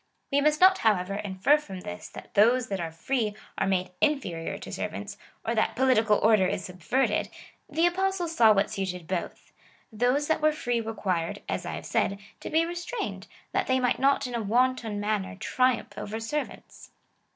We 0.31 0.41
must 0.41 0.59
not, 0.59 0.79
however, 0.79 1.13
infer 1.13 1.59
from 1.59 1.81
this, 1.81 2.09
that 2.09 2.33
those 2.33 2.69
that 2.69 2.79
are 2.79 2.91
free 2.91 3.35
are 3.59 3.67
made 3.67 3.91
inferior 4.01 4.57
to 4.57 4.71
servants, 4.71 5.15
or 5.45 5.53
that 5.53 5.75
political 5.75 6.17
order 6.17 6.47
is 6.47 6.65
subverted. 6.65 7.29
The 7.69 7.85
Apostle 7.85 8.27
saw 8.27 8.51
what 8.51 8.71
suited 8.71 9.05
both. 9.07 9.51
Those 9.91 10.25
that 10.27 10.41
were 10.41 10.53
free 10.53 10.81
required 10.81 11.43
(as 11.47 11.67
I 11.67 11.75
have 11.75 11.85
said) 11.85 12.17
to 12.39 12.49
be 12.49 12.65
restrained, 12.65 13.27
that 13.51 13.67
they 13.67 13.79
might 13.79 13.99
not 13.99 14.25
in 14.25 14.33
a 14.33 14.41
wanton 14.41 14.99
manner 14.99 15.35
triumph 15.35 15.95
over 15.95 16.19
servants. 16.19 16.89